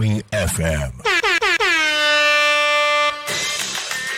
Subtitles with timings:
[0.00, 0.92] Coming FM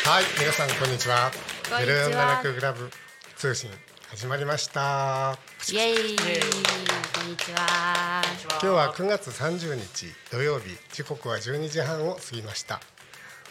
[0.05, 1.33] はい、皆さんこんにちは。
[1.69, 2.91] こんにちはゼロ四七九グラブ
[3.35, 3.69] 通信
[4.09, 5.37] 始まりました。
[5.73, 6.01] イエイこ
[7.27, 12.81] んにちは今日は9月30日土曜日、時刻は12時半を過ぎました。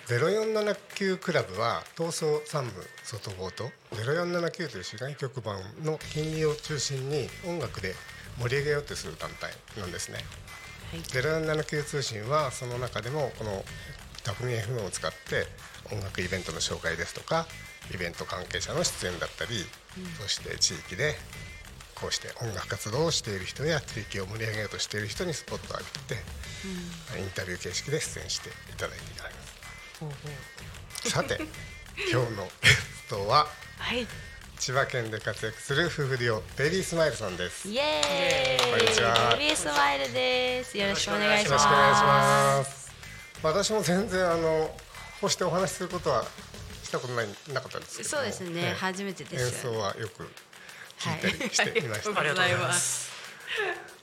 [0.06, 2.72] ゼロ四七九クラブは東総三部
[3.04, 7.94] 外房とゼロ四七九という市外局番の金利を中心に音楽で
[8.40, 10.20] 盛り上げようとする団体なんですね。
[11.08, 13.64] ゼロ四七九通信はその中でもこの
[14.24, 15.48] タコミ FM を使って
[15.94, 17.48] 音楽イベントの紹介ですとか
[17.94, 19.52] イベント関係者の出演だったり、
[20.22, 21.16] そして地域で
[21.96, 26.22] こうして音楽活動をしている人や地域を盛り上げようとしている人にスポットを浴びて、
[27.20, 31.10] インタビュー形式で出演していただいています。
[31.10, 31.38] さて
[32.12, 34.06] 今日のゲストははい
[34.62, 37.68] 千葉県で活躍する夫婦デュオベリースマイルさんです。
[37.68, 38.72] イエーイ。
[38.72, 39.32] こんにちは。
[39.36, 40.78] ベビースマイルです。
[40.78, 41.58] よろしくお願いしよます。
[41.58, 42.92] ろしくお願いします。
[43.42, 44.70] 私も全然あの
[45.20, 46.26] こうしてお話しすることは
[46.84, 48.16] したことないなかったんですけども。
[48.18, 48.62] そうですね。
[48.62, 48.74] ええ。
[48.76, 49.66] 初めてです。
[49.68, 50.30] 演奏はよく
[51.00, 52.10] 聞いたりしていました。
[52.12, 53.10] は いありがとうございます。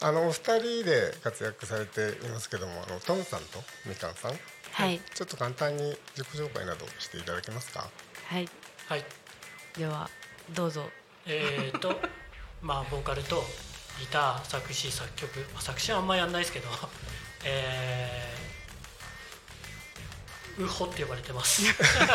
[0.00, 4.40] あのお二人で活躍されていますけども、あのトムさんとみかんさん、
[4.72, 5.00] はい。
[5.14, 7.88] ちょっと簡単に自己紹介などしていただけますか？
[8.26, 8.48] はい。
[8.88, 9.04] はい、
[9.76, 10.10] では
[10.54, 10.88] どうぞ。
[11.26, 12.00] えー、と
[12.62, 13.44] まあボーカルと
[14.00, 16.68] ギター作詞作曲、まあ、作詞はあんまやんないですけど
[17.44, 21.62] えー、ウホって呼ばれてます。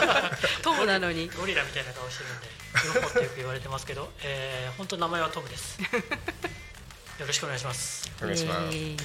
[0.61, 1.29] トムなのに。
[1.29, 5.79] ゴリラみたいな顔してるんでウホってよく言われてますけど、えー、本当名前はトムです。
[7.19, 8.11] よろしくお願いします。
[8.21, 8.75] お願いします。
[8.75, 9.03] えー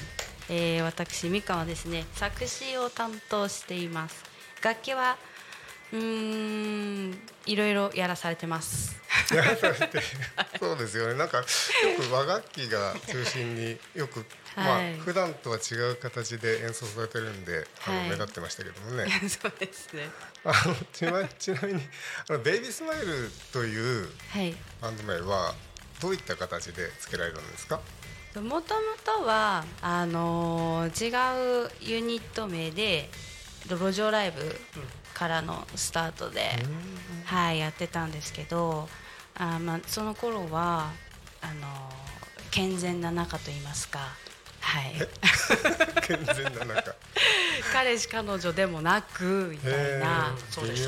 [0.51, 2.05] えー私みかんはですね。
[2.15, 4.29] 作詞を担当しています。
[4.61, 5.17] 楽器は
[5.93, 8.98] うーんいろいろやらされてます
[10.59, 11.13] そうですよね。
[11.15, 11.43] なんかよ
[11.97, 19.07] く和楽器が中心によく、まはいあ普段とは違う形で演奏されてるんで、あのはい目立ってましたけどもね。
[19.29, 20.09] そうですね
[20.43, 21.87] あのちな ちなみに
[22.29, 25.53] あのベイビースマイルというはいバンド名は
[26.01, 27.79] どういった形で付けられたんですか？
[28.35, 33.09] もともとはあのー違うユニット名で
[33.67, 34.59] 路上ライブ
[35.13, 36.51] からのスタートで、
[37.25, 38.87] はい、やってたんですけど
[39.35, 40.91] あー、まあ、その頃は
[41.41, 42.09] あのー
[42.51, 43.99] 健全な仲と言いますか、
[44.59, 44.95] はい、
[46.05, 46.95] 健全な中。
[47.73, 50.35] 彼氏彼女でもなくみたいな。
[50.49, 50.79] そうでね。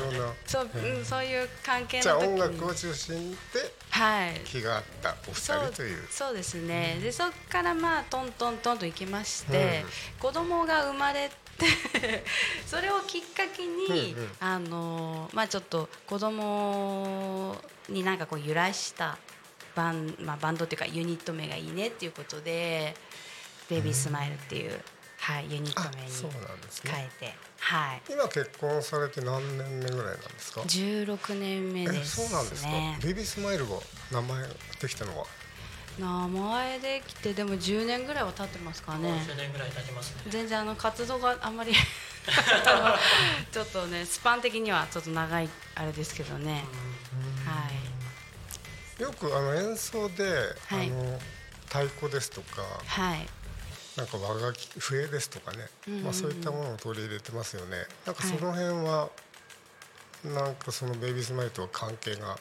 [0.46, 4.40] そう,、うん、そういう関係じゃあの時に音楽を中心ではい。
[4.44, 6.08] 気があったお二人という。
[6.10, 9.84] そうですね、でそこからまあトントントンと行きまして、
[10.18, 11.41] 子供が生まれて
[12.66, 17.56] それをきっかけに、うんうんあのまあちょっと子供
[17.88, 19.18] になんかこう由来した
[19.74, 22.94] バン,、まあ、バンドっていうかユニット名がいいねっていうことで
[23.70, 24.82] 「ベビースマイル」っていう、
[25.18, 26.12] はい、ユニット名に
[26.84, 32.68] 変えて、はい、今結婚されて何年目ぐらいなんですか？16年目えですそうなんですか？
[32.70, 32.98] ね。
[33.02, 33.76] ベイビースマイルが
[34.10, 34.46] 名前
[34.80, 35.26] できたのは？
[35.98, 39.10] 名前できてでも10年ぐらいは経ってますかね。
[39.28, 40.22] 10年ぐらい経ちますね。
[40.28, 41.72] 全然あの活動があんまり
[43.52, 46.64] ちょっとねスパン的にはちょっと長いあれですけどね、
[47.44, 47.68] は
[48.98, 49.02] い。
[49.02, 50.24] よくあの演奏で、
[50.66, 50.86] はい。
[50.86, 51.20] あの
[51.66, 53.28] 太鼓ですとかはい。
[53.96, 56.04] なんか和楽器笛ですとかね、うんうんうん。
[56.04, 57.86] まあそういったものを取り入れてますよね。
[58.06, 59.10] なんかその辺は、
[60.24, 62.36] なんかそのベイビースマイルとは関係があ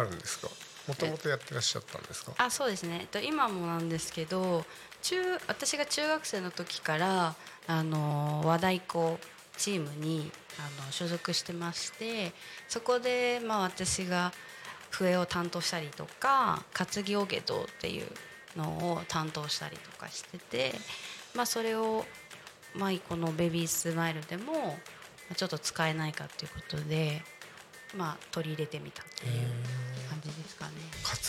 [0.00, 0.48] るんですか？
[0.86, 2.32] もともとやってらっしゃったんですか？
[2.38, 4.64] あそうですねと今もなんですけど
[5.02, 7.34] 中私が中学生の時から
[7.66, 9.18] あの和太鼓
[9.56, 12.32] チームにあの所属してまして
[12.68, 14.32] そこで、まあ、私が
[14.90, 18.06] 笛を担当したりとか担ぎおげ道っていう
[18.56, 20.74] のを担当したりとかしてて、
[21.34, 22.04] まあ、それを、
[22.74, 24.78] まあ、この「ベビースマイル」でも
[25.36, 27.22] ちょっと使えないかっていうことで、
[27.96, 29.32] まあ、取り入れてみたっていう
[30.10, 30.72] 感じですかね。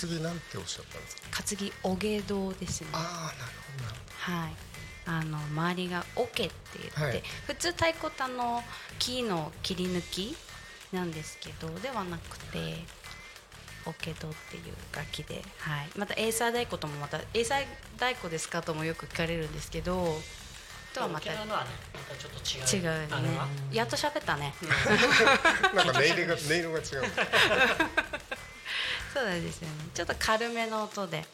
[0.02, 1.44] 担ぎなんておっしゃったんですか？
[1.44, 2.88] 担ぎおげ道ですね。
[2.94, 3.96] ああなるほ
[4.30, 4.56] どはい。
[5.08, 8.64] あの周りがオケって言って、はい普通太鼓ってあの
[8.98, 10.36] 木の切り抜き
[10.92, 12.58] なんですけどではなくて
[13.86, 15.90] オケ道っていう楽器で、はい。
[15.96, 20.18] またエーサー太鼓ともまたエーサー太鼓ですかともよく聞かれるんですけど、
[20.96, 23.48] とはまた沖縄のはねまたちょっと違う違うねあのは？
[23.72, 24.54] やっと喋ったね。
[25.76, 26.86] なんか音色が音色が違う。
[29.14, 29.74] そうなんですよね。
[29.94, 31.26] ちょっと軽めの音で、はい。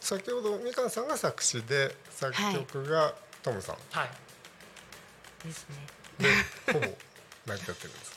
[0.00, 5.86] 先ほどみかんさんが作詞で作曲がトムさんはいですね。
[6.18, 6.28] で
[6.72, 6.86] ほぼ
[7.46, 8.16] 成り立ってるんですか。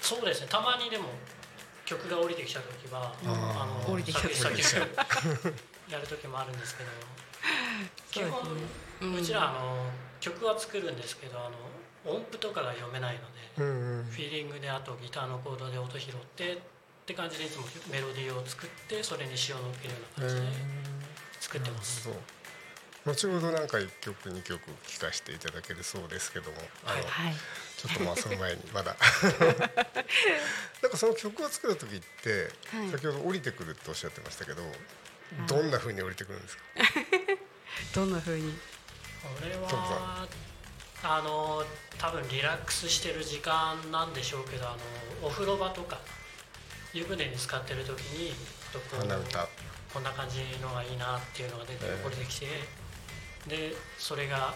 [0.00, 1.10] そうですねたまにでも
[1.84, 5.54] 曲が降りてきちゃう時はあーの降りてきちゃう作詞作曲
[5.88, 6.90] やる時もあるんですけど
[8.12, 8.60] そうですね。
[9.02, 9.14] うん。
[9.14, 9.90] うちらあの
[10.20, 14.04] 曲は作るんですけどあの音符とかが読めないので、うんうん。
[14.04, 16.58] フィーリングであとギターのコードで音拾ってっ
[17.06, 20.48] て感じでいつもメロディーを作ってそれに詞を乗っけるような感じで
[21.40, 22.08] 作ってます。
[23.04, 23.52] 後ほど。
[23.52, 26.56] なんか1曲2曲聴かせていただけるそうですけども。
[26.84, 27.04] あの、はい。
[27.04, 27.34] はい
[27.76, 28.96] ちょっとまあその前にまだ。
[30.82, 32.90] なんかその曲を作る時って、はい。
[32.90, 34.62] 先ほど降りてくるっておっしゃってましたけど、
[35.46, 36.62] どんな風に降りてくるんですか、
[37.94, 38.52] どんな風に？
[38.52, 38.58] こ
[39.44, 40.26] れは
[41.02, 41.64] あの
[41.98, 44.72] 多分リラックスしてる時間なんでしょうけどあ
[45.22, 45.98] のお風呂場とか
[46.92, 48.32] 湯船に浸かってる時に
[49.92, 52.02] こんな感じのがいいなっていうのが出てええ。
[52.02, 52.46] これてきて、
[53.48, 54.54] でそれが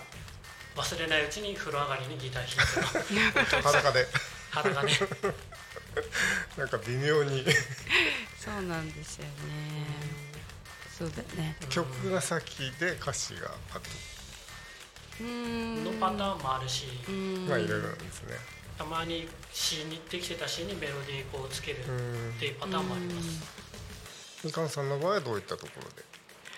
[0.77, 4.07] 忘れないうちに風呂上がりにギター弾いて 裸で。
[4.51, 4.93] 裸ね
[6.59, 7.45] なんか微妙に。
[8.39, 10.30] そうなんですよね
[11.01, 11.57] そうだね。
[11.71, 13.81] 曲が先で歌詞が後
[15.19, 16.89] うーんのパターンもあるし
[17.49, 18.35] まあいろいろなんですね。
[18.77, 23.41] たまに詩にできてた詩にメロディーこうつけるうんっていうパターンもあります。
[24.45, 26.05] みかんさんの場合はどういったところで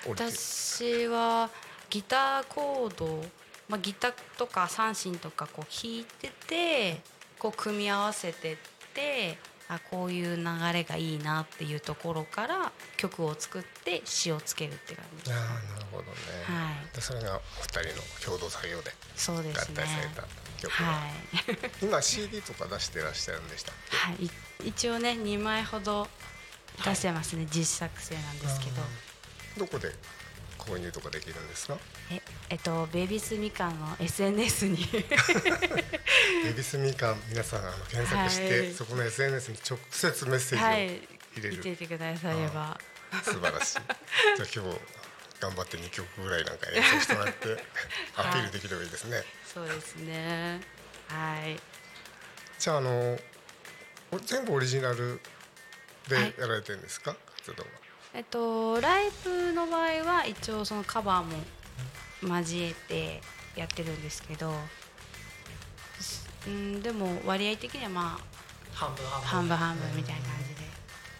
[0.08, 1.48] 私は
[1.88, 3.24] ギターコード、
[3.68, 7.00] まあ、ギターとか三振とかこう弾いてて
[7.38, 8.56] こう組み合わせてっ
[8.92, 9.38] て
[9.74, 15.32] あこういう流れがいいなっていうところから曲を作って詞をつけるって感じ。
[15.32, 15.44] ああな
[15.80, 16.10] るほどね、
[16.44, 16.94] はい。
[16.94, 19.76] でそれがお二人の共同作業で合そうですね。
[19.76, 20.22] 体された
[20.60, 21.10] 曲が、はい。
[21.82, 24.30] 今 CD とか出してらっしゃるんでしたはい、い
[24.68, 26.06] 一応ね2枚ほど
[26.84, 28.82] 出してますね、実作成なんですけど。
[29.58, 29.94] どこで
[30.62, 31.78] 購入とかできるんですか？
[32.10, 32.20] え
[32.50, 34.78] えっとベイビースみかんの SNS に。
[36.46, 38.72] エビスみかん皆さんあの検索して、はい。
[38.74, 40.86] そこの SNS に直接メッセージをはい。
[41.34, 42.78] 入れる、見ていてくだされば
[43.24, 43.78] 素晴らしい。
[44.36, 44.80] じゃあ今日
[45.40, 47.64] 頑張って2曲ぐらいなんか演奏してもらって
[48.16, 50.60] アピールできればいいですね、そうですね。
[51.08, 51.58] はい。
[52.58, 53.18] じゃああの
[54.10, 55.20] お全部オリジナル
[56.08, 56.34] ではい。
[56.38, 57.68] やられてるんですか、活動は
[58.14, 63.20] えっとライブの場合は一応そのカバーも交えて
[63.56, 64.52] やってるんですけど
[66.46, 68.18] うんでも割合的にはま
[68.74, 69.26] 半分半分。
[69.26, 70.60] あ半分半分みたいな感じで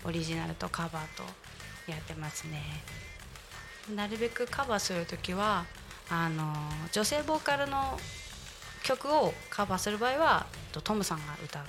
[0.05, 1.23] オリジナルとカバーと
[1.91, 2.61] やってますね。
[3.95, 5.65] なるべくカバーする時は
[6.11, 6.53] あの
[6.93, 7.99] 女性ボーカルの
[8.83, 11.63] 曲をカバーする場合はえっとトムさんが歌う。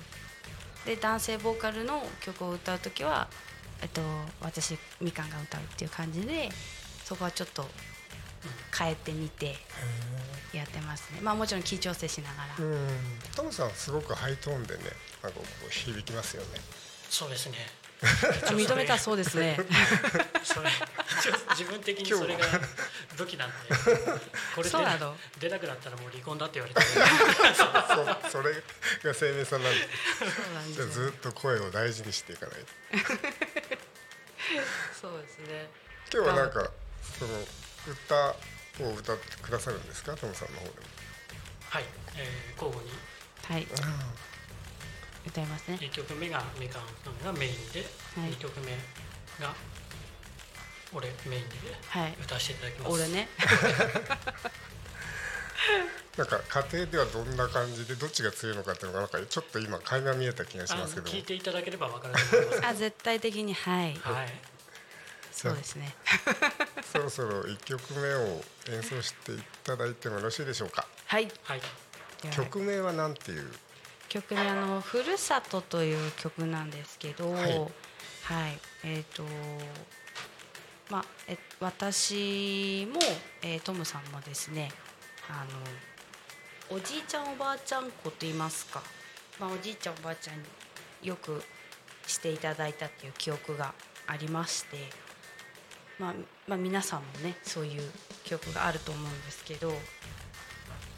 [0.86, 3.30] で男性ボーカルの曲を歌う時は、
[3.84, 4.02] えっと、
[4.42, 6.50] 私みかんが歌うっていう感じで
[7.04, 7.66] そこはちょっと
[8.78, 9.56] 変えてみて
[10.54, 11.20] やってますね。
[11.22, 12.88] まあもちろんキー調整しながら、うん。
[13.36, 14.84] トムさんすごくハイトーンでね
[15.22, 16.48] なんかこう響きますよね。
[17.10, 17.58] そうですね。
[18.52, 19.58] 認めたそうですね。
[20.44, 20.70] それ
[21.20, 22.46] 一応自分的にそれが
[23.16, 23.56] 武器なんで
[24.56, 24.78] これで
[25.40, 26.82] 出なくなったらもう離婚だって言われて
[27.56, 28.54] そうそれ
[29.04, 29.80] が生命さんなんで。
[30.20, 32.66] そうなんでずっと声を大事にしていかないと
[35.04, 35.68] そうですね。
[36.14, 36.72] 今日はなんか
[37.20, 37.32] その
[37.92, 38.30] 歌
[38.88, 40.16] を歌ってくださるんですか？
[40.16, 40.78] トムさんの方でも。
[41.70, 41.84] はい、
[42.16, 42.92] えー交互に。
[43.44, 43.68] はい。
[45.28, 45.78] 歌いますね。
[45.82, 47.82] 1曲目がみかんさんがメインで、
[48.16, 48.30] はい。
[48.32, 48.72] 2曲目
[49.44, 49.54] が
[50.94, 51.58] 俺メインで
[51.90, 52.16] はい。
[52.24, 52.94] 歌わせていただきます。
[52.94, 53.28] 俺ね。
[56.16, 61.08] なんか家庭ではどんな感じでどっちが強いのかっていうのがなんかちょっと今垣間見えた気がしますけど。
[61.08, 64.00] も聞いていただければ分かると思います あ絶対的にはい。
[64.02, 64.53] はい
[65.44, 65.96] そうですね。
[66.92, 70.88] そ ろそろ1曲目を演奏していただいてもよろしいでしょうか？
[71.08, 71.32] はい。
[71.44, 71.62] はい。
[72.32, 73.54] 曲名は何ていう？
[74.10, 77.52] 曲名あの「ふるさと」という曲なんですけど、ははい。
[77.56, 79.24] い、えっ、と
[80.90, 83.00] まあえ私も、
[83.42, 84.72] えートムさんもですね
[85.30, 85.46] あ
[86.72, 88.82] のおじいちゃんおばあちゃん子と言いますか、
[89.40, 90.46] まあ、おじいちゃんおばあちゃんに
[91.02, 91.44] よく
[92.08, 93.74] していただいたっていう記憶が
[94.08, 94.90] ありまして、
[96.04, 96.14] まあ
[96.50, 97.82] まあ、皆さんもねそういう
[98.26, 99.72] 記憶があると思うんですけど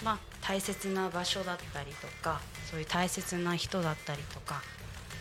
[0.03, 4.61] まあ、大切な場所だったりとかそういう大切な人だったりとか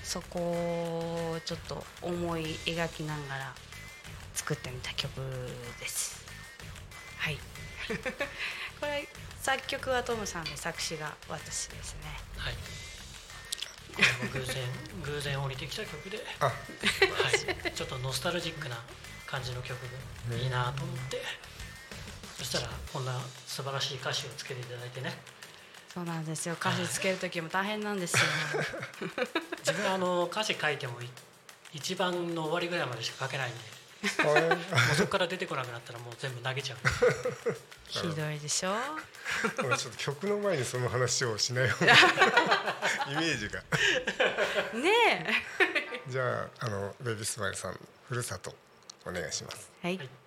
[0.02, 3.54] そこをちょっと思い描きながら
[4.34, 5.10] 作ってみた曲
[5.80, 6.26] です。
[7.16, 7.38] はい。
[8.80, 9.08] これ
[9.40, 12.00] 作曲はトムさんで作詞が私ですね。
[12.36, 12.54] はい。
[13.94, 14.56] これも偶然
[15.04, 16.46] 偶然降りてきた曲で、あ。
[16.46, 18.82] はい、ちょっとノスタルジックな
[19.34, 19.76] 感じの曲
[20.30, 21.20] でいいなと思って、
[22.38, 23.12] そしたらこんな
[23.48, 25.12] 素晴らしい歌詞をつけていただいてね。
[25.92, 26.54] そうなんですよ。
[26.54, 28.22] 歌詞つける時も大変なんですよ。
[29.66, 30.98] 自分あの歌詞書いても
[31.72, 33.60] 一番の終わりぐらいまでしか書けないんで
[34.22, 36.78] もうそこから出てこなくなったらもう全部投げちゃう
[37.88, 38.74] ひどいでしょ？
[39.64, 41.92] 俺ちょっと曲の前にその話をしない方が
[43.10, 43.60] イメージが。
[43.60, 44.90] ね
[46.06, 46.10] え。
[46.10, 48.54] じゃああのベビースマイルさんふるさと。
[49.06, 49.70] お願いします。
[49.82, 50.23] はい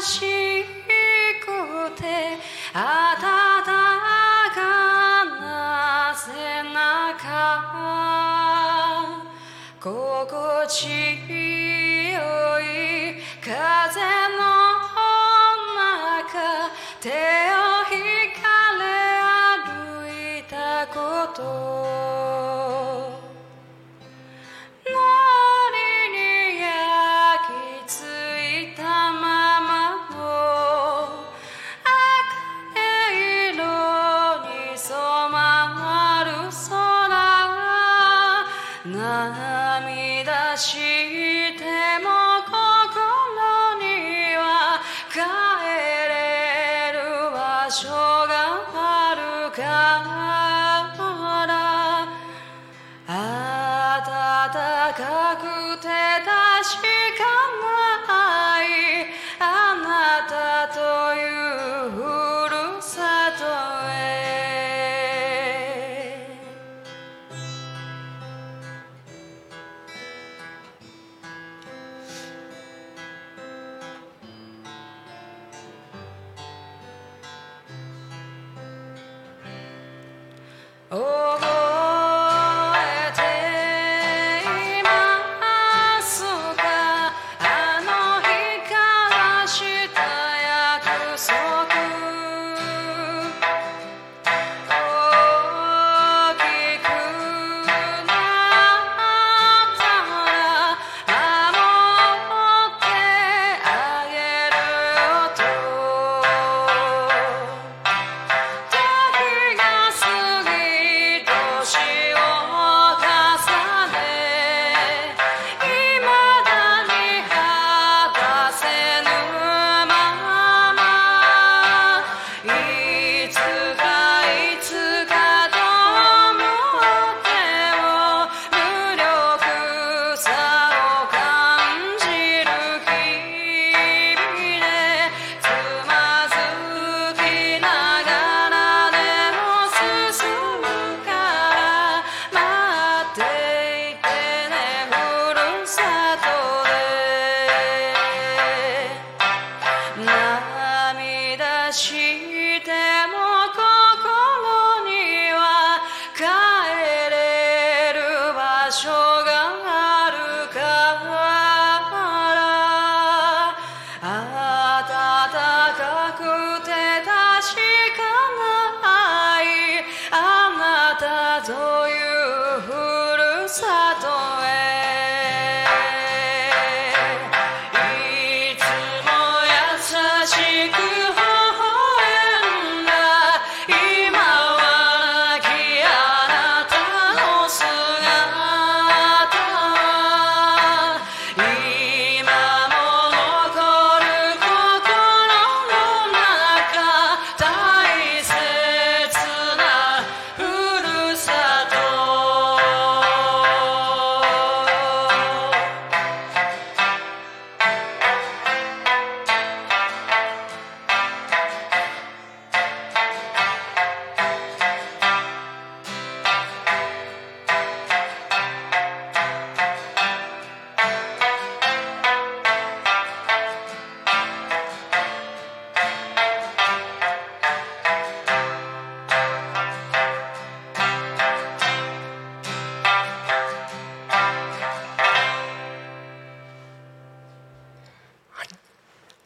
[0.00, 0.64] し
[1.40, 1.46] く
[1.96, 2.02] て
[2.72, 2.80] 温
[4.52, 4.58] か
[5.24, 7.74] な背中。
[9.80, 10.88] 心地
[12.14, 12.18] よ
[12.58, 12.62] い
[13.42, 13.50] 風
[14.38, 14.42] の
[15.76, 17.12] 中手を
[17.92, 17.94] 引
[18.40, 18.42] か
[18.80, 18.82] れ
[19.62, 19.68] 歩
[20.38, 20.96] いたこ
[21.34, 22.53] と。
[54.96, 55.36] 高
[55.74, 55.88] くて
[56.24, 56.43] 高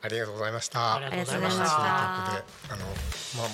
[0.08, 0.94] ありがとうございました。
[0.94, 1.64] ありがとうございました。
[1.64, 2.86] あの
[3.36, 3.48] まあ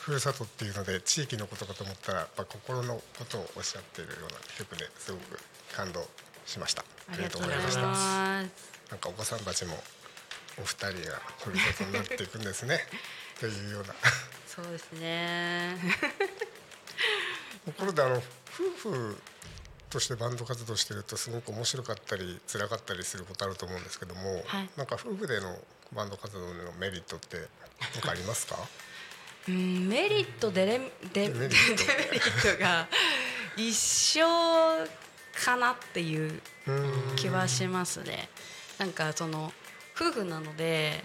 [0.00, 5.40] ふるさとっていうので地域のことかと思ったら、やっぱ、心のことをおっしゃっているような曲ですごく
[5.74, 6.06] 感動
[6.44, 6.84] しました。
[7.10, 7.80] ありがとうございました。
[7.80, 8.46] なん
[9.00, 9.74] かお子さんたちも
[10.58, 12.78] お二人がふるさとになっていくんですね
[13.40, 13.94] というような。
[14.46, 15.76] そうですね。
[17.64, 18.22] ところであの
[18.84, 19.18] 夫婦
[19.90, 25.58] としてバンド活動してるとすごく面白かったり辛かったりすることあると思うんですけども、はい、なんか夫婦での
[25.92, 27.48] バンド活動のメリットって
[27.94, 28.56] 何かありますか？
[29.48, 30.80] うんメリットデレ
[31.12, 31.56] デデメメリリ
[32.20, 32.88] ットが
[33.56, 34.26] 一緒
[35.44, 36.40] かなっていう
[37.16, 38.28] 気はしますね。
[38.78, 39.52] なんかその
[39.94, 41.02] 夫婦なので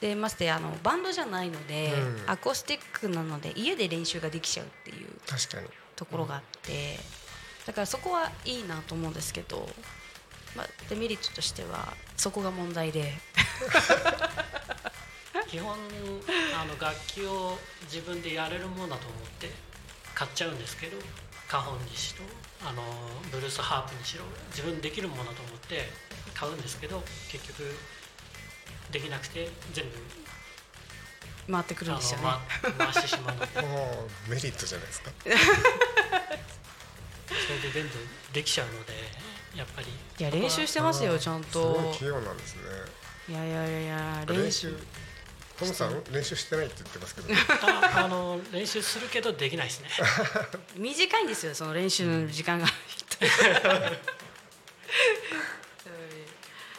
[0.00, 2.30] でましてあのバンドじゃないので、うん。
[2.30, 5.68] アコースティックなので家で練習ができちゃうっていう確かに。
[5.94, 6.98] ところがあって、
[7.66, 9.68] だからそこはいいなと思うんですけど、
[10.56, 13.12] まあ、デメリットとしてはそこが問題で
[15.48, 19.50] 基本あの楽器を自分でやれるものだと思って
[20.14, 20.96] 買っちゃうんですけど
[21.48, 22.24] カホンにしろ
[22.66, 22.82] あの
[23.30, 25.90] ブルースハープにしろ自分でできるものだと思って
[26.34, 27.76] 買うんですけど結局
[28.90, 29.92] できなくて全部
[31.50, 32.24] 回ってくるんあですよね。
[32.24, 32.40] の、ま、
[32.86, 33.48] 回してしまうので。
[34.28, 35.10] メリットじゃないですか。
[35.26, 35.28] そ
[37.52, 37.94] れで全部
[38.32, 38.92] できちゃうので
[39.56, 39.88] やっぱり。
[39.88, 42.62] いや練習してますよちゃんすごとい器用なんですね
[43.28, 44.76] いやいやいやいや練習
[45.58, 47.28] トムさん練習してないって言ってますけど。
[47.94, 49.88] ああの練習するけどできないですね。
[50.76, 52.66] 短いんですよその練習の時間が。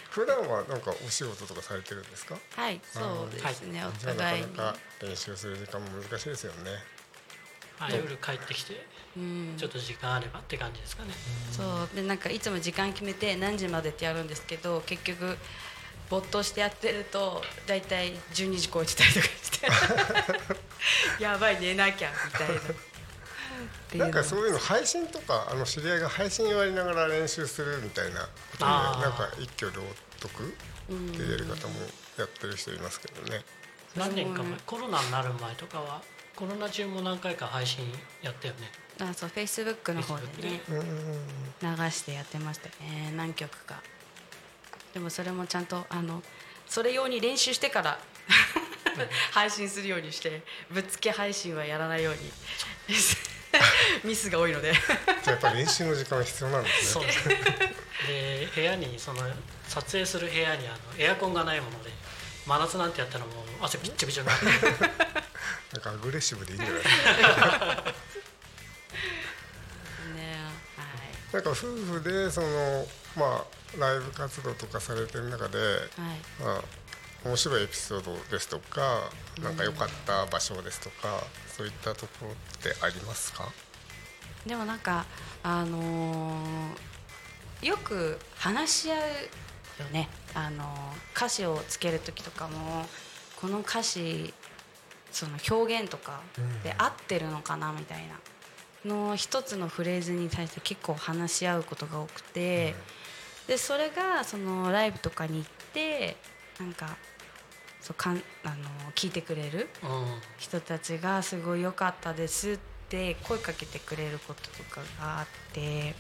[0.10, 2.38] 普段はなんかお仕事とかされてるんですか？
[2.56, 4.52] はいそうですねおじゃあなか互いに。
[4.58, 6.72] なか練習する時間も難しいですよね。
[7.80, 8.86] あ夜帰ってきて
[9.18, 9.56] うん。
[9.58, 11.14] ちょっと時間あればって感じですかね。
[11.52, 11.96] そう。
[11.96, 15.36] でなんかいつも時間決めて何時までってやるんですけど結局
[16.10, 19.68] 没頭してやってると大体12時超えてたりとかして。
[21.24, 22.50] やばい寝なきゃみたい
[24.00, 24.06] な。
[24.06, 28.28] なんかそういうの配信とかあの知り合いが配信やりながら練習するみたいなこ
[28.58, 29.84] とでなんか一挙両
[30.20, 30.46] 得っ
[30.88, 31.80] ていうやり方も
[32.18, 33.44] やってる人いますけどね。
[33.96, 36.02] 何年か前コロナになる前とかは
[36.36, 37.86] コロナ中も何回か配信
[38.22, 38.72] やったよね。
[39.00, 40.62] あそうフェイスブックの方でね
[41.62, 43.14] 流してやってましたね。
[43.16, 43.82] 何曲か
[44.94, 46.22] でもそれもちゃんとあの
[46.68, 48.00] それ用に練習してから
[49.32, 52.20] 配信するようにしてぶっつけ配信はやらないように
[54.04, 54.74] ミスが多いので。
[55.26, 57.06] やっぱり練習の時間は必要なんですね。
[58.08, 59.22] で部屋にその
[59.68, 61.90] 撮影する部屋にあのエアコンがないもので
[62.46, 64.46] 真夏なんてやったらもう汗びっちょびちょになって
[65.74, 66.84] なんかアグレッシブでいいんじゃない？
[66.84, 67.04] ですか
[70.16, 70.36] ね
[70.78, 71.34] はい。
[71.34, 75.80] なんか夫婦でそのまあライブ活動とかされてる中で、はい。
[76.44, 76.64] まあ、
[77.26, 79.10] 面白いエピソードですとか
[79.42, 83.48] なんか良かった場所ですとか、そういったところってありますか？
[84.46, 85.06] でもなんか
[85.42, 89.06] あのーよく話し合うよ
[89.92, 90.68] ね、あのー
[91.16, 92.86] 歌詞をつける時とかも
[93.40, 94.34] この歌詞
[95.12, 96.20] その表現とか
[96.64, 98.20] で合ってるのかなみたいな。
[98.84, 102.76] の一つのフレーズに対して結構話し合うことが多くて、
[103.48, 106.16] でそれがそのライブとかに行って
[106.60, 106.96] なんか
[107.82, 108.58] そうかんあのー
[108.96, 109.90] 聞いてくれるうん。
[110.38, 112.58] 人たちがすごい良かったですっ
[112.90, 115.94] て声かけてくれることとかがあってい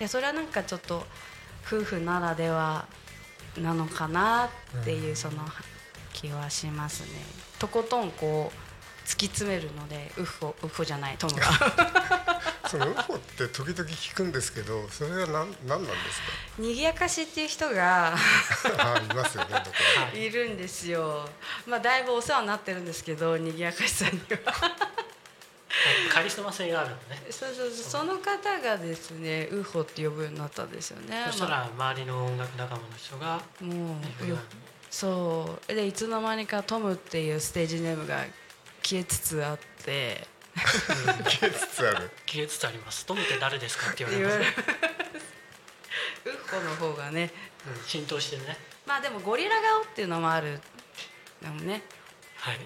[0.00, 1.02] やそれはなんかちょっと
[1.66, 2.86] 夫婦ならでは
[3.58, 5.38] なのかなっていうその
[6.12, 7.08] 気はしますね。
[7.58, 11.46] とことんこう突き詰めるのでウッホウッホじゃないトムが
[12.68, 15.28] その UFO って時々聞くんですけどそれは何
[15.66, 16.22] 何なんです
[16.58, 18.14] 賑やかしっていう人が
[19.10, 19.64] いますよねどこ
[20.12, 20.30] かい。
[20.30, 21.28] るんですよ。
[21.66, 24.52] まあだいぶお世話になってるんですけど賑やかしさんには。
[26.10, 27.22] カリスマ性があるのね。
[27.30, 27.84] そうそうそう。
[28.00, 31.24] その方がですねウッホって呼ぶようになったんですよね。
[31.30, 33.72] そしたら周りの音楽仲間の人がまあも
[34.20, 34.38] ううに
[34.90, 35.74] そう。
[35.74, 38.24] でいつの間にかトムっていうステージネームが
[38.82, 40.26] 消えつつあって
[40.56, 42.10] 消えつつある。
[42.26, 43.04] 消えつつあります。
[43.06, 44.50] トムって誰ですかって言われます。
[46.26, 47.30] ウッホの方がね。
[47.66, 48.56] うん浸透してね。
[48.86, 50.60] まあでもゴリラ顔っていうのもある
[51.42, 51.82] でもね。
[52.36, 52.58] はい。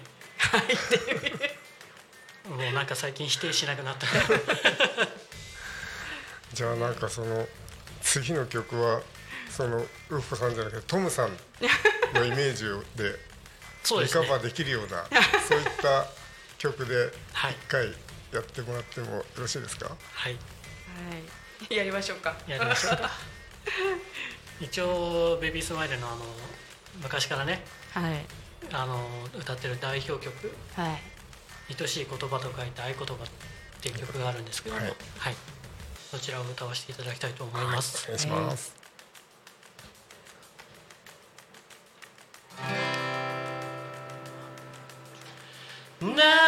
[2.49, 4.07] もうなんか最近否定しなくなった。
[6.53, 7.47] じゃあなんかその
[8.01, 9.01] 次の曲は
[9.49, 9.77] その
[10.09, 11.37] ウッフさんじゃなくてトムさん
[12.13, 13.11] のイメージでリ
[13.83, 14.27] カそうですね。
[14.27, 15.05] バーできるような
[15.47, 16.05] そういった
[16.61, 17.87] 曲で一回
[18.31, 19.87] やってもらってもよろしいですか？
[20.13, 20.39] はい、は
[21.71, 22.35] い、やりましょうか。
[22.47, 23.09] やりましょうか。
[24.61, 26.17] 一応「ベビースマイルのあの
[27.01, 28.25] 昔からね、はい、
[28.71, 31.01] あの歌ってる代表曲「はい、
[31.81, 33.27] 愛しい言葉」と書いて「合言葉」っ
[33.81, 34.81] ていう曲があるんですけども、
[35.17, 35.35] はい、
[36.11, 38.05] そちらを歌わせていただきたいと思います。
[38.11, 38.81] はい、お願いします、え。
[46.05, 46.40] ー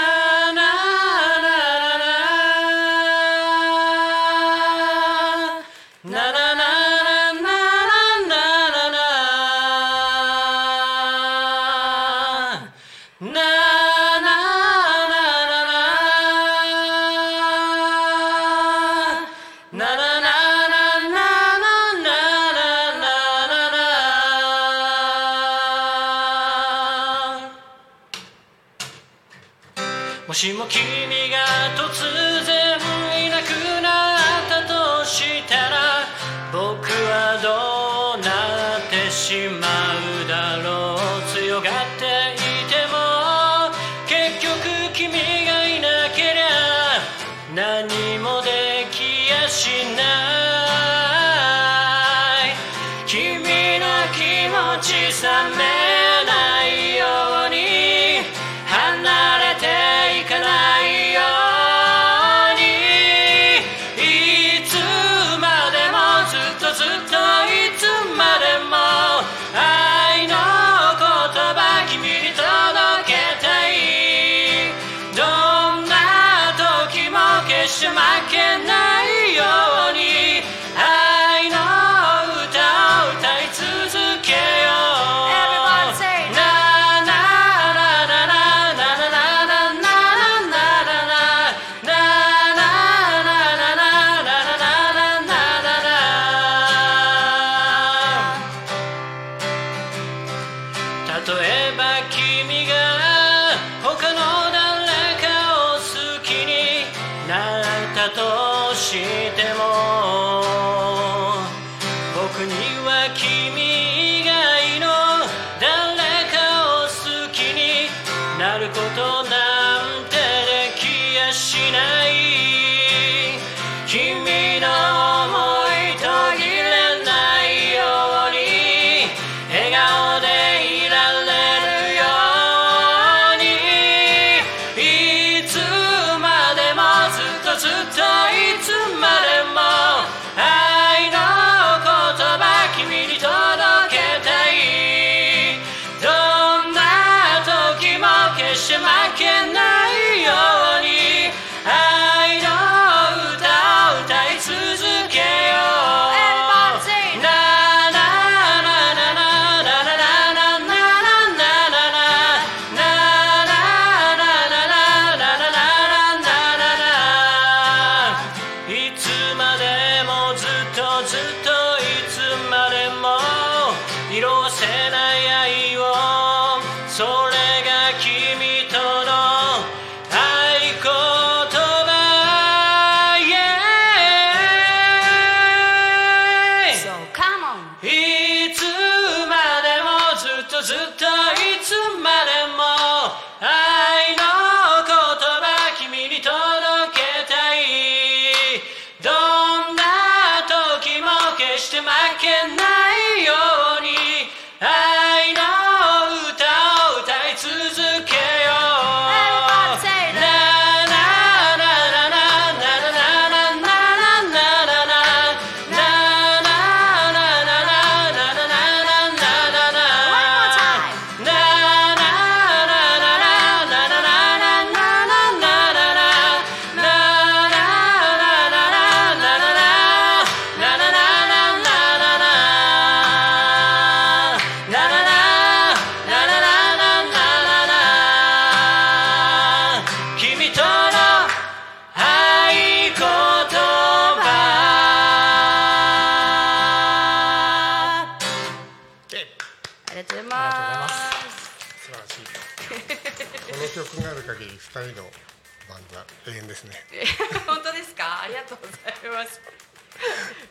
[258.44, 258.74] とうござ
[259.22, 259.42] います。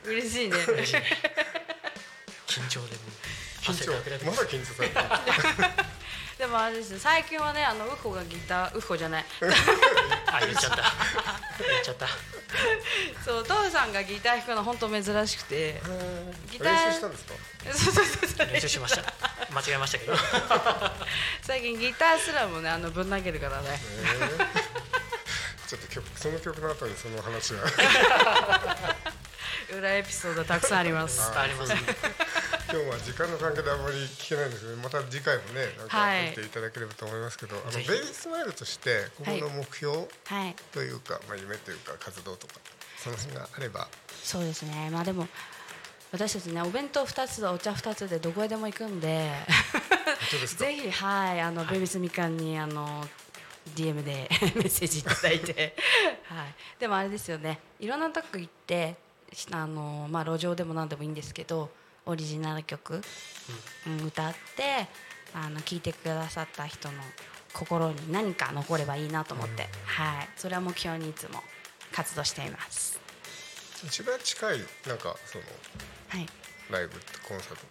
[0.05, 0.57] 嬉しいね。
[2.46, 3.02] 緊張でも
[3.62, 3.92] 緊張
[4.26, 5.05] まだ緊張されてる。
[6.38, 9.24] でもあれです、最近はね、あのウコがギター、ウコじゃない。
[10.26, 10.76] あ、言っちゃった。
[10.76, 12.09] 言っちゃった。
[13.24, 15.81] そう、トさんがギター弾くの本当珍しくて。
[16.50, 16.72] ギター。
[16.72, 17.35] 練習したんですか？
[17.72, 19.02] そうそうそう練習しました。
[19.52, 20.14] 間違えましたけど。
[21.42, 23.78] 最近ギタースらもね、あのぶん投げるからね。
[26.30, 27.64] の曲の後にその話は
[29.76, 31.20] 裏エピソードたくさんあります。
[31.35, 31.80] あありますね。
[32.70, 36.30] 今日は時間の関係であんまり聞けないんですけどまた次回もねなんかはい。
[36.30, 37.88] 見ていただければと思いますけど、あのぜひ。
[37.88, 42.54] ベイビースマイルとして今後の目標はいというか、まあ、夢というか活動とか
[42.98, 43.88] その辺があれば。
[44.22, 44.90] そうですね。
[44.90, 45.28] まあでも
[46.12, 49.32] 私たちねお弁当2つお茶2つでどこへでも行くんで。
[50.58, 53.06] ぜひはいあの、ベビスみかんにあの
[53.75, 55.77] DM で メッセージいただいて、
[56.25, 57.61] はい、でもあれですよね。
[57.81, 58.96] いろんなとこ行って
[59.51, 61.70] あの、まあ、路上でも何でもいいんですけど
[62.05, 63.03] オリジナル曲、
[63.87, 64.87] うん、歌って
[65.35, 67.03] あの聴いてくださった人の
[67.53, 71.42] 心に何か残ればいいなと思って、はい、それは目標にいつも
[71.92, 73.01] 活動しています。
[73.85, 75.44] 一番近いなんかその
[76.09, 76.27] はい。
[76.70, 77.66] ライブってコンサート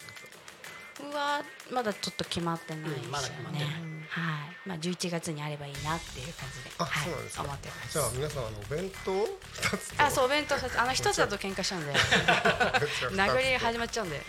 [1.07, 3.09] ってうわまだちょっと決まってないですよ
[3.51, 4.67] ね、うんまはい。
[4.67, 6.71] まあ11月にあればいいなっていう感じで。
[6.77, 7.43] あ、はい、そうなんですか。
[7.43, 7.93] 思ってます。
[7.93, 10.79] じゃあ皆さんあのお弁当2つとあそうお弁当2つ。
[10.81, 11.93] あの1つだと喧嘩しちゃうんで。
[13.15, 14.21] 殴り始まっちゃうんで。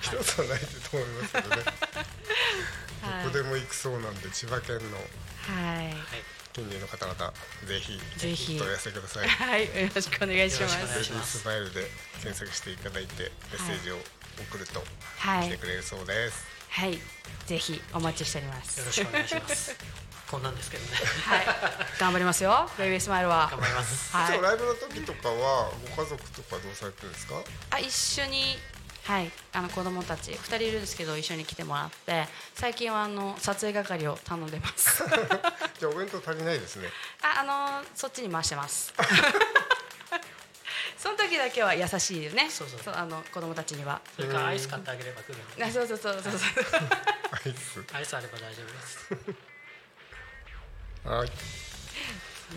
[0.00, 1.62] 一つはないと思いますけどね。
[3.02, 3.24] はい。
[3.24, 5.86] どこでも行くそうなんで千葉県のはい。
[5.86, 5.94] はい
[6.50, 7.32] 近隣の方々
[7.66, 8.56] ぜひぜひ。
[8.56, 9.28] お問い合わせください。
[9.28, 9.66] はい。
[9.66, 11.90] よろしくお願いしまよろしくお願ベビすースマイルで
[12.22, 13.98] 検索していただいてメッセージを
[14.50, 14.82] 送ると
[15.18, 15.48] はい。
[15.48, 16.98] 来てくれるそうです、はい。
[17.46, 18.78] ぜひお待ちしております。
[18.80, 19.76] よろしくお願いします。
[20.30, 20.90] こんなんですけどね。
[21.24, 21.46] はい。
[21.98, 22.70] 頑張りますよ。
[22.76, 23.48] ベイビースマイルは。
[23.50, 24.14] 頑張ります。
[24.14, 24.42] はい。
[24.42, 27.34] ライブの時とかはご家族とかどうされてるんですか？
[27.70, 28.58] あ一緒に
[29.04, 29.30] はい。
[29.54, 30.32] あの子供たち。
[30.32, 32.28] 2人いるんですけど一緒に来てもらって。
[32.54, 35.02] 最近はあの撮影係を頼んでます。
[35.80, 36.90] じゃあお弁当足りないですね。
[37.22, 38.92] ああのそっちに回してます
[40.98, 42.50] その時だけは優しいよね。
[42.50, 42.94] そうそう。
[42.94, 44.00] あの子供たちには。
[44.16, 46.22] それからアイス買ってあげれば来るのであそうそうそうそう。
[46.22, 46.40] そう
[47.30, 47.84] アイス。
[47.94, 49.14] アイスあれば大丈夫です。
[51.06, 51.28] はい。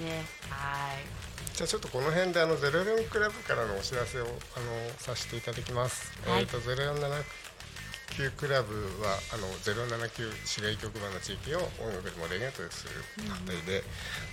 [0.01, 1.06] ねはい。
[1.54, 4.27] じゃあちょっとこの辺であの04クラブからのお知らせをあ
[4.60, 6.12] のさせていただきます。
[6.27, 6.41] はい。
[6.41, 8.73] えっ、と0479クラブ
[9.04, 12.91] はあの079市外局番の地域を音楽で盛り上げようとする
[13.27, 13.84] 団体で、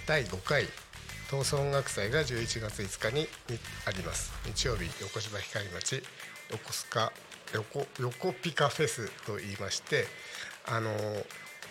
[0.06, 0.66] 第5回
[1.28, 3.28] 闘争音楽祭が11月5日に
[3.84, 4.32] あります。
[4.46, 6.02] 日曜日横芝光町
[6.50, 7.12] 横須賀
[7.52, 10.06] 横横ピカフェスと言いまして、
[10.66, 10.90] あの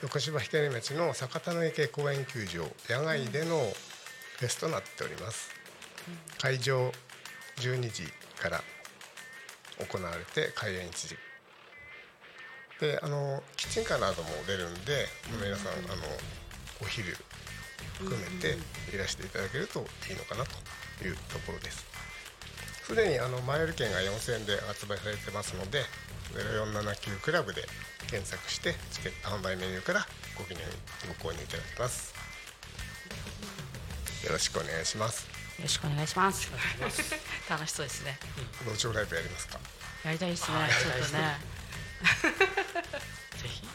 [0.04, 3.58] 横芝光町の酒田の池公園球場野外での
[4.38, 5.50] フェスとなっております。
[6.40, 6.92] 会場
[7.58, 8.04] 12時
[8.40, 8.62] から
[9.90, 11.18] 行われて開演1時
[12.80, 15.08] であのキッチンカーなども出るんで
[15.44, 16.04] 皆さんあの
[16.80, 17.18] お昼
[18.00, 18.58] 含めて
[18.94, 21.86] いらしていただけるといいのかなというところです。
[22.86, 25.84] すでにあの前売り券が4000円で発売されてますので
[26.34, 27.68] 0479クラブで
[28.10, 30.06] 検索してチケット販売メニューから
[30.38, 30.62] ご記入
[31.22, 32.14] ご購入いただけます。
[34.26, 35.26] よろしくお願いします。
[35.58, 36.50] よろしくお願いします。
[37.50, 38.18] 楽しそうですね。
[38.66, 39.60] 路上ライブやりますか？
[40.06, 40.58] やりたいですね。
[40.58, 40.72] はい。
[40.72, 41.38] ちょっとね。
[43.42, 43.66] ぜひ。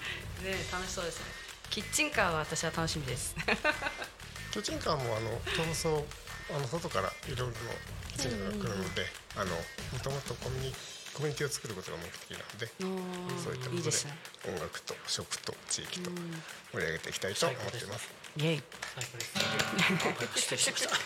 [0.45, 1.25] ね楽しそうですね
[1.73, 3.35] キッチンカーは私は楽しみです。
[4.53, 6.05] キッチンカーもあの闘争
[6.55, 7.53] あの外からいろいろな
[8.13, 9.07] キッチンカーが来るので、
[9.37, 9.57] あのも
[10.05, 10.75] ともとコミュニ
[11.17, 12.69] コミュニティを作ることが目的なので、
[13.43, 14.13] そういったことでいいですね
[14.53, 16.11] 音楽と食と地域と
[16.77, 18.11] 盛り上げていきたいと思っています。
[18.37, 18.63] イエイ。
[19.01, 20.41] 最高です。
[20.41, 20.91] 失礼しました。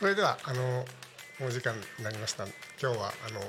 [0.00, 0.84] それではあの
[1.40, 2.44] お時間になりました。
[2.44, 3.40] 今日はあの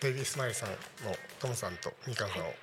[0.00, 0.70] ベイビースマイルさん
[1.04, 2.54] のトムさんとみかんさんを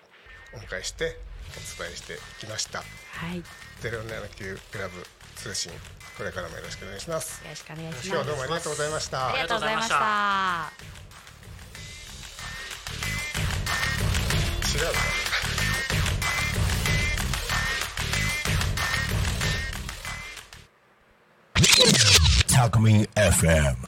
[0.56, 2.79] お迎えしてお伝えしてきました。
[2.79, 2.85] は
[3.33, 3.43] いよ
[3.81, 5.71] 079クラブ通信
[6.17, 7.41] これからもよろしくお願いします。
[7.49, 9.29] ろしくお願いします今日はどうもありがとうございました。
[9.29, 9.95] ありがとうございました
[14.75, 14.99] 違うか
[22.47, 23.88] Talk Me FM.